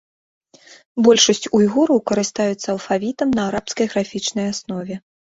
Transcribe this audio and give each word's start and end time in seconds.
Большасць 1.07 1.43
уйгураў 1.57 1.99
карыстаюцца 2.11 2.65
алфавітам 2.75 3.29
на 3.41 3.43
арабскай 3.51 3.85
графічнай 3.93 4.49
аснове. 4.55 4.97